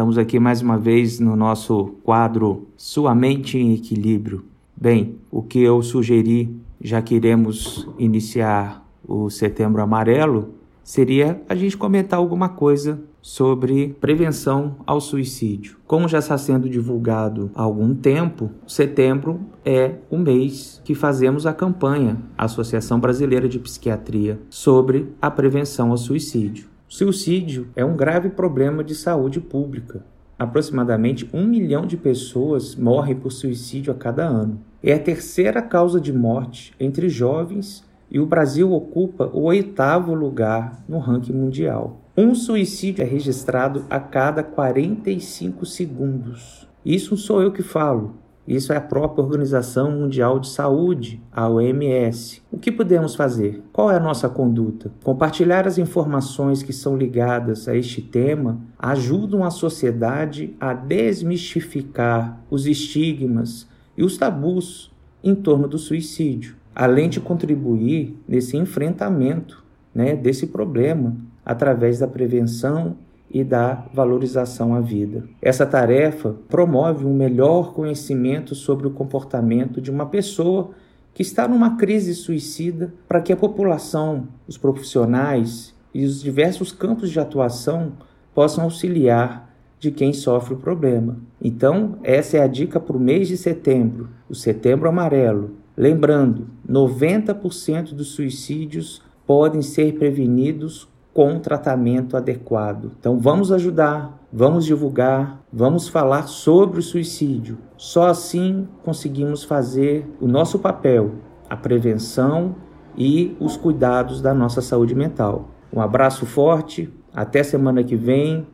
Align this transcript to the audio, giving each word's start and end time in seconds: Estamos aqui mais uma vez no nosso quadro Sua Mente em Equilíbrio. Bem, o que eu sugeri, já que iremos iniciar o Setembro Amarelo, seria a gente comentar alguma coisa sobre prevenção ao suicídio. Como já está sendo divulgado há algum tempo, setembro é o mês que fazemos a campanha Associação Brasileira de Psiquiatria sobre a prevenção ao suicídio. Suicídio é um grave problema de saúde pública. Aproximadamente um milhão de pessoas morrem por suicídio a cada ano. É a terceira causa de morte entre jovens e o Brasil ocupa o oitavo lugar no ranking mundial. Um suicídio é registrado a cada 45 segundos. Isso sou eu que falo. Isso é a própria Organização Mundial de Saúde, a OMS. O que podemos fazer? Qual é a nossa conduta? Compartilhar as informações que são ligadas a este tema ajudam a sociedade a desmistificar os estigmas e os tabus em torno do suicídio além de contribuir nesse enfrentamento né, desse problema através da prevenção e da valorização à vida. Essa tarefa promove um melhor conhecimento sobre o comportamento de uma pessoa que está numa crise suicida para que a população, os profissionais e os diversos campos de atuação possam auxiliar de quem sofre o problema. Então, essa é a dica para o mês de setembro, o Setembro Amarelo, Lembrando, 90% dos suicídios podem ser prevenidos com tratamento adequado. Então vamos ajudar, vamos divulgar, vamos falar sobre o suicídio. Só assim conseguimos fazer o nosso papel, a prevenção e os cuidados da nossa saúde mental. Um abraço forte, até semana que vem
Estamos 0.00 0.16
aqui 0.16 0.40
mais 0.40 0.62
uma 0.62 0.78
vez 0.78 1.20
no 1.20 1.36
nosso 1.36 1.96
quadro 2.02 2.66
Sua 2.74 3.14
Mente 3.14 3.58
em 3.58 3.74
Equilíbrio. 3.74 4.46
Bem, 4.74 5.16
o 5.30 5.42
que 5.42 5.60
eu 5.60 5.82
sugeri, 5.82 6.58
já 6.80 7.02
que 7.02 7.16
iremos 7.16 7.86
iniciar 7.98 8.82
o 9.06 9.28
Setembro 9.28 9.82
Amarelo, 9.82 10.54
seria 10.82 11.42
a 11.46 11.54
gente 11.54 11.76
comentar 11.76 12.18
alguma 12.18 12.48
coisa 12.48 12.98
sobre 13.20 13.94
prevenção 14.00 14.76
ao 14.86 15.02
suicídio. 15.02 15.76
Como 15.86 16.08
já 16.08 16.20
está 16.20 16.38
sendo 16.38 16.66
divulgado 16.66 17.50
há 17.54 17.60
algum 17.60 17.94
tempo, 17.94 18.50
setembro 18.66 19.38
é 19.66 19.96
o 20.08 20.16
mês 20.16 20.80
que 20.82 20.94
fazemos 20.94 21.44
a 21.44 21.52
campanha 21.52 22.16
Associação 22.38 22.98
Brasileira 22.98 23.46
de 23.46 23.58
Psiquiatria 23.58 24.40
sobre 24.48 25.12
a 25.20 25.30
prevenção 25.30 25.90
ao 25.90 25.98
suicídio. 25.98 26.69
Suicídio 26.92 27.68
é 27.76 27.84
um 27.84 27.96
grave 27.96 28.30
problema 28.30 28.82
de 28.82 28.96
saúde 28.96 29.40
pública. 29.40 30.04
Aproximadamente 30.36 31.30
um 31.32 31.46
milhão 31.46 31.86
de 31.86 31.96
pessoas 31.96 32.74
morrem 32.74 33.14
por 33.14 33.30
suicídio 33.30 33.92
a 33.92 33.96
cada 33.96 34.26
ano. 34.26 34.60
É 34.82 34.92
a 34.94 34.98
terceira 34.98 35.62
causa 35.62 36.00
de 36.00 36.12
morte 36.12 36.74
entre 36.80 37.08
jovens 37.08 37.84
e 38.10 38.18
o 38.18 38.26
Brasil 38.26 38.72
ocupa 38.72 39.30
o 39.32 39.42
oitavo 39.42 40.12
lugar 40.12 40.82
no 40.88 40.98
ranking 40.98 41.32
mundial. 41.32 42.00
Um 42.16 42.34
suicídio 42.34 43.02
é 43.02 43.06
registrado 43.06 43.84
a 43.88 44.00
cada 44.00 44.42
45 44.42 45.64
segundos. 45.64 46.66
Isso 46.84 47.16
sou 47.16 47.40
eu 47.40 47.52
que 47.52 47.62
falo. 47.62 48.16
Isso 48.46 48.72
é 48.72 48.76
a 48.76 48.80
própria 48.80 49.22
Organização 49.22 49.90
Mundial 49.92 50.38
de 50.38 50.48
Saúde, 50.48 51.22
a 51.30 51.48
OMS. 51.48 52.42
O 52.50 52.58
que 52.58 52.72
podemos 52.72 53.14
fazer? 53.14 53.62
Qual 53.72 53.90
é 53.90 53.96
a 53.96 54.00
nossa 54.00 54.28
conduta? 54.28 54.90
Compartilhar 55.04 55.66
as 55.66 55.78
informações 55.78 56.62
que 56.62 56.72
são 56.72 56.96
ligadas 56.96 57.68
a 57.68 57.76
este 57.76 58.02
tema 58.02 58.60
ajudam 58.78 59.44
a 59.44 59.50
sociedade 59.50 60.54
a 60.58 60.72
desmistificar 60.72 62.40
os 62.50 62.66
estigmas 62.66 63.68
e 63.96 64.02
os 64.02 64.16
tabus 64.16 64.90
em 65.22 65.34
torno 65.34 65.68
do 65.68 65.78
suicídio 65.78 66.60
além 66.74 67.08
de 67.08 67.20
contribuir 67.20 68.16
nesse 68.26 68.56
enfrentamento 68.56 69.64
né, 69.94 70.14
desse 70.14 70.46
problema 70.46 71.16
através 71.44 71.98
da 71.98 72.06
prevenção 72.06 72.96
e 73.30 73.44
da 73.44 73.86
valorização 73.92 74.74
à 74.74 74.80
vida. 74.80 75.24
Essa 75.40 75.64
tarefa 75.64 76.34
promove 76.48 77.06
um 77.06 77.14
melhor 77.14 77.72
conhecimento 77.72 78.54
sobre 78.54 78.86
o 78.86 78.90
comportamento 78.90 79.80
de 79.80 79.90
uma 79.90 80.06
pessoa 80.06 80.70
que 81.14 81.22
está 81.22 81.46
numa 81.46 81.76
crise 81.76 82.14
suicida 82.14 82.92
para 83.06 83.20
que 83.20 83.32
a 83.32 83.36
população, 83.36 84.28
os 84.48 84.58
profissionais 84.58 85.74
e 85.94 86.04
os 86.04 86.22
diversos 86.22 86.72
campos 86.72 87.10
de 87.10 87.20
atuação 87.20 87.92
possam 88.34 88.64
auxiliar 88.64 89.50
de 89.78 89.90
quem 89.90 90.12
sofre 90.12 90.54
o 90.54 90.58
problema. 90.58 91.16
Então, 91.40 91.98
essa 92.02 92.36
é 92.36 92.42
a 92.42 92.46
dica 92.46 92.78
para 92.78 92.96
o 92.96 93.00
mês 93.00 93.28
de 93.28 93.36
setembro, 93.36 94.08
o 94.28 94.34
Setembro 94.34 94.88
Amarelo, 94.88 95.60
Lembrando, 95.80 96.46
90% 96.68 97.94
dos 97.94 98.08
suicídios 98.08 99.00
podem 99.26 99.62
ser 99.62 99.94
prevenidos 99.94 100.86
com 101.12 101.38
tratamento 101.38 102.16
adequado. 102.16 102.92
Então 102.98 103.18
vamos 103.18 103.50
ajudar, 103.52 104.18
vamos 104.32 104.64
divulgar, 104.64 105.40
vamos 105.52 105.88
falar 105.88 106.28
sobre 106.28 106.78
o 106.78 106.82
suicídio. 106.82 107.58
Só 107.76 108.06
assim 108.08 108.68
conseguimos 108.84 109.44
fazer 109.44 110.08
o 110.20 110.26
nosso 110.26 110.58
papel, 110.58 111.12
a 111.48 111.56
prevenção 111.56 112.54
e 112.96 113.36
os 113.40 113.56
cuidados 113.56 114.20
da 114.20 114.34
nossa 114.34 114.60
saúde 114.60 114.94
mental. 114.94 115.48
Um 115.72 115.80
abraço 115.80 116.26
forte, 116.26 116.92
até 117.14 117.42
semana 117.42 117.82
que 117.82 117.96
vem 117.96 118.46